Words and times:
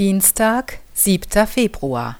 Dienstag, 0.00 0.78
7. 0.94 1.46
Februar. 1.46 2.16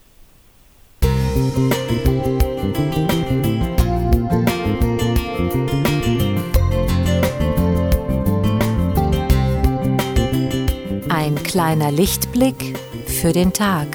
Ein 11.08 11.42
kleiner 11.42 11.90
Lichtblick 11.90 12.78
für 13.06 13.32
den 13.32 13.54
Tag. 13.54 13.86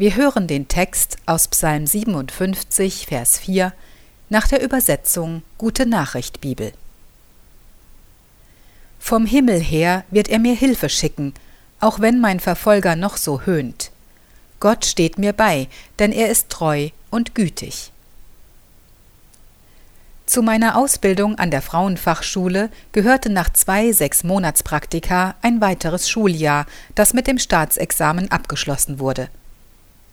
Wir 0.00 0.16
hören 0.16 0.46
den 0.46 0.66
Text 0.66 1.18
aus 1.26 1.46
Psalm 1.48 1.86
57, 1.86 3.04
Vers 3.04 3.38
4 3.38 3.74
nach 4.30 4.48
der 4.48 4.62
Übersetzung 4.62 5.42
Gute 5.58 5.84
Nachricht 5.84 6.40
Bibel. 6.40 6.72
Vom 8.98 9.26
Himmel 9.26 9.60
her 9.60 10.04
wird 10.10 10.28
er 10.28 10.38
mir 10.38 10.54
Hilfe 10.54 10.88
schicken, 10.88 11.34
auch 11.80 12.00
wenn 12.00 12.18
mein 12.18 12.40
Verfolger 12.40 12.96
noch 12.96 13.18
so 13.18 13.42
höhnt. 13.42 13.90
Gott 14.58 14.86
steht 14.86 15.18
mir 15.18 15.34
bei, 15.34 15.68
denn 15.98 16.12
er 16.12 16.30
ist 16.30 16.48
treu 16.48 16.88
und 17.10 17.34
gütig. 17.34 17.92
Zu 20.24 20.40
meiner 20.40 20.78
Ausbildung 20.78 21.38
an 21.38 21.50
der 21.50 21.60
Frauenfachschule 21.60 22.70
gehörte 22.92 23.28
nach 23.28 23.52
zwei 23.52 23.92
Sechs-Monats-Praktika 23.92 25.34
ein 25.42 25.60
weiteres 25.60 26.08
Schuljahr, 26.08 26.64
das 26.94 27.12
mit 27.12 27.26
dem 27.26 27.38
Staatsexamen 27.38 28.30
abgeschlossen 28.30 28.98
wurde. 28.98 29.28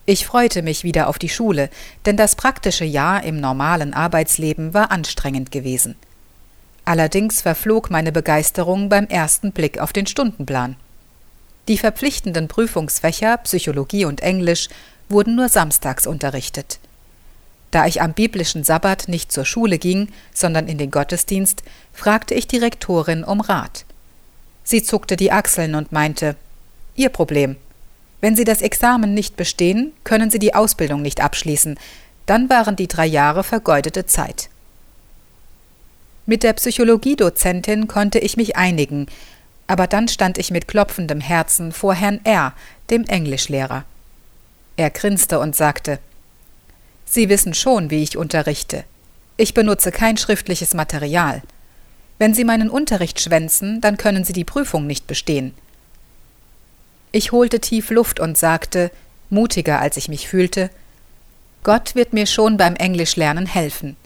Ich 0.10 0.26
freute 0.26 0.62
mich 0.62 0.86
wieder 0.86 1.10
auf 1.10 1.20
die 1.20 1.28
Schule, 1.28 1.70
denn 2.06 2.16
das 2.16 2.38
praktische 2.38 2.86
Jahr 2.86 3.26
im 3.26 3.42
normalen 3.42 3.94
Arbeitsleben 3.94 4.74
war 4.74 4.90
anstrengend 4.90 5.52
gewesen. 5.52 5.98
Allerdings 6.86 7.42
verflog 7.42 7.90
meine 7.90 8.14
Begeisterung 8.14 8.88
beim 8.88 9.08
ersten 9.08 9.52
Blick 9.52 9.80
auf 9.80 9.92
den 9.92 10.08
Stundenplan. 10.08 10.78
Die 11.68 11.78
verpflichtenden 11.78 12.48
Prüfungsfächer 12.48 13.36
Psychologie 13.40 14.06
und 14.06 14.22
Englisch 14.22 14.70
wurden 15.10 15.36
nur 15.36 15.50
samstags 15.50 16.08
unterrichtet. 16.08 16.80
Da 17.72 17.86
ich 17.86 18.02
am 18.02 18.14
biblischen 18.14 18.64
Sabbat 18.64 19.10
nicht 19.10 19.30
zur 19.30 19.44
Schule 19.44 19.78
ging, 19.78 20.08
sondern 20.34 20.70
in 20.70 20.78
den 20.78 20.90
Gottesdienst, 20.90 21.64
fragte 21.92 22.34
ich 22.34 22.48
die 22.48 22.60
Rektorin 22.60 23.26
um 23.26 23.42
Rat. 23.42 23.84
Sie 24.64 24.82
zuckte 24.82 25.18
die 25.18 25.34
Achseln 25.34 25.76
und 25.76 25.92
meinte 25.92 26.38
Ihr 26.96 27.10
Problem, 27.10 27.58
wenn 28.22 28.36
Sie 28.36 28.44
das 28.44 28.62
Examen 28.62 29.14
nicht 29.14 29.36
bestehen, 29.36 29.94
können 30.04 30.30
Sie 30.30 30.40
die 30.40 30.56
Ausbildung 30.56 31.02
nicht 31.02 31.22
abschließen. 31.22 31.80
Dann 32.26 32.50
waren 32.50 32.76
die 32.76 32.88
drei 32.88 33.06
Jahre 33.06 33.44
vergeudete 33.44 34.06
Zeit. 34.06 34.50
Mit 36.26 36.44
der 36.44 36.54
Psychologiedozentin 36.54 37.88
konnte 37.88 38.20
ich 38.20 38.36
mich 38.36 38.58
einigen, 38.58 39.08
aber 39.68 39.88
dann 39.88 40.08
stand 40.08 40.38
ich 40.38 40.52
mit 40.52 40.68
klopfendem 40.68 41.22
Herzen 41.22 41.72
vor 41.72 41.94
Herrn 41.94 42.20
R., 42.24 42.54
dem 42.90 43.04
Englischlehrer. 43.06 43.86
Er 44.78 44.90
grinste 44.90 45.40
und 45.40 45.56
sagte 45.56 46.00
Sie 47.06 47.30
wissen 47.30 47.54
schon, 47.54 47.90
wie 47.90 48.04
ich 48.04 48.18
unterrichte. 48.18 48.84
Ich 49.38 49.54
benutze 49.54 49.92
kein 49.92 50.18
schriftliches 50.18 50.74
Material. 50.74 51.42
Wenn 52.20 52.34
Sie 52.34 52.44
meinen 52.44 52.70
Unterricht 52.70 53.22
schwänzen, 53.22 53.80
dann 53.80 53.98
können 53.98 54.26
Sie 54.26 54.34
die 54.34 54.44
Prüfung 54.44 54.88
nicht 54.88 55.08
bestehen. 55.08 55.54
Ich 57.18 57.32
holte 57.32 57.60
tief 57.60 57.90
Luft 57.90 58.20
und 58.20 58.38
sagte, 58.38 58.92
mutiger 59.32 59.80
als 59.80 59.98
ich 59.98 60.08
mich 60.08 60.28
fühlte, 60.28 60.70
Gott 61.64 61.96
wird 61.96 62.14
mir 62.14 62.28
schon 62.28 62.58
beim 62.58 62.76
Englischlernen 62.76 63.48
helfen. 63.48 63.98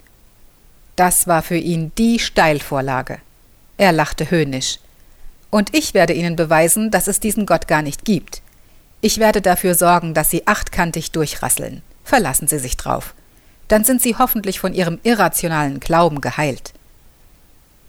Das 0.95 1.28
war 1.28 1.42
für 1.42 1.58
ihn 1.58 1.92
die 1.98 2.20
Steilvorlage. 2.20 3.17
Er 3.76 3.92
lachte 3.92 4.32
höhnisch. 4.32 4.80
Und 5.50 5.76
ich 5.76 5.94
werde 5.94 6.14
Ihnen 6.14 6.38
beweisen, 6.38 6.89
dass 6.89 7.08
es 7.08 7.20
diesen 7.20 7.45
Gott 7.45 7.67
gar 7.67 7.82
nicht 7.82 8.05
gibt. 8.05 8.42
Ich 9.02 9.17
werde 9.17 9.42
dafür 9.42 9.76
sorgen, 9.76 10.14
dass 10.14 10.30
Sie 10.30 10.48
achtkantig 10.48 11.11
durchrasseln. 11.11 11.82
Verlassen 12.05 12.48
Sie 12.48 12.60
sich 12.60 12.77
drauf. 12.77 13.14
Dann 13.67 13.83
sind 13.83 14.02
Sie 14.02 14.16
hoffentlich 14.16 14.61
von 14.61 14.73
Ihrem 14.73 15.02
irrationalen 15.04 15.82
Glauben 15.82 16.21
geheilt. 16.21 16.71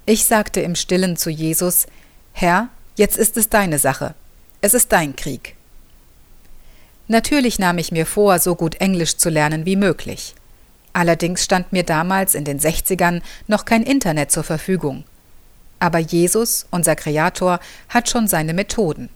Ich 0.05 0.25
sagte 0.25 0.63
im 0.63 0.75
stillen 0.75 1.17
zu 1.17 1.31
Jesus, 1.31 1.87
Herr, 2.33 2.71
jetzt 2.97 3.17
ist 3.17 3.37
es 3.37 3.49
deine 3.49 3.79
Sache. 3.79 4.17
Es 4.65 4.75
ist 4.75 4.93
dein 4.93 5.17
Krieg. 5.17 5.57
Natürlich 7.09 7.59
nahm 7.59 7.79
ich 7.79 7.91
mir 7.91 8.07
vor, 8.07 8.39
so 8.39 8.55
gut 8.55 8.77
Englisch 8.77 9.17
zu 9.17 9.29
lernen 9.29 9.67
wie 9.67 9.75
möglich. 9.75 10.37
Allerdings 10.93 11.43
stand 11.43 11.73
mir 11.73 11.83
damals 11.83 12.37
in 12.37 12.45
den 12.45 12.61
60ern 12.61 13.23
noch 13.49 13.65
kein 13.65 13.83
Internet 13.83 14.31
zur 14.31 14.45
Verfügung. 14.45 15.03
Aber 15.81 15.99
Jesus, 15.99 16.67
unser 16.71 16.95
Kreator, 16.95 17.59
hat 17.89 18.09
schon 18.09 18.29
seine 18.29 18.55
Methoden. 18.55 19.09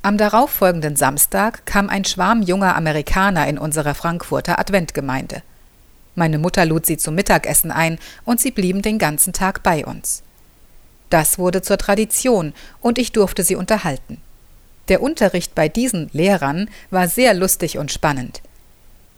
Am 0.00 0.16
darauffolgenden 0.16 0.96
Samstag 0.96 1.66
kam 1.66 1.90
ein 1.90 2.06
Schwarm 2.06 2.40
junger 2.40 2.74
Amerikaner 2.74 3.46
in 3.46 3.58
unsere 3.58 3.94
Frankfurter 3.94 4.58
Adventgemeinde. 4.58 5.42
Meine 6.14 6.38
Mutter 6.38 6.64
lud 6.64 6.86
sie 6.86 6.96
zum 6.96 7.14
Mittagessen 7.14 7.70
ein 7.70 7.98
und 8.24 8.40
sie 8.40 8.50
blieben 8.50 8.80
den 8.80 8.98
ganzen 8.98 9.34
Tag 9.34 9.62
bei 9.62 9.84
uns. 9.84 10.22
Das 11.10 11.38
wurde 11.38 11.60
zur 11.60 11.76
Tradition 11.76 12.54
und 12.80 12.96
ich 12.96 13.12
durfte 13.12 13.42
sie 13.42 13.56
unterhalten. 13.56 14.22
Der 14.88 15.02
Unterricht 15.02 15.54
bei 15.54 15.68
diesen 15.68 16.10
Lehrern 16.12 16.68
war 16.90 17.08
sehr 17.08 17.34
lustig 17.34 17.78
und 17.78 17.92
spannend. 17.92 18.42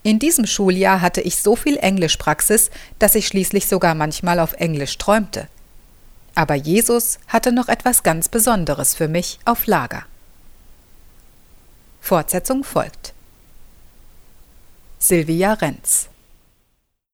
In 0.03 0.19
diesem 0.19 0.45
Schuljahr 0.45 1.01
hatte 1.01 1.21
ich 1.21 1.37
so 1.37 1.55
viel 1.55 1.77
Englischpraxis, 1.77 2.71
dass 2.99 3.15
ich 3.15 3.27
schließlich 3.27 3.67
sogar 3.67 3.93
manchmal 3.93 4.39
auf 4.39 4.53
Englisch 4.53 4.97
träumte. 4.97 5.47
Aber 6.35 6.55
Jesus 6.55 7.19
hatte 7.27 7.51
noch 7.51 7.67
etwas 7.67 8.03
ganz 8.03 8.29
Besonderes 8.29 8.93
für 8.95 9.07
mich 9.07 9.39
auf 9.43 9.65
Lager. 9.65 10.05
Fortsetzung 11.99 12.63
folgt. 12.63 13.13
Silvia 14.99 15.53
Renz 15.53 16.07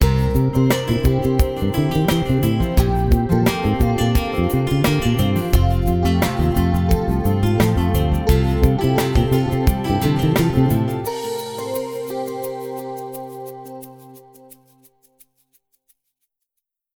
Musik 0.04 1.03